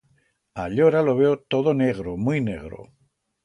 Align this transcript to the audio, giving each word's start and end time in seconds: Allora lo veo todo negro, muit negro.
Allora 0.65 1.03
lo 1.09 1.13
veo 1.21 1.33
todo 1.53 1.77
negro, 1.85 2.11
muit 2.25 2.43
negro. 2.51 2.79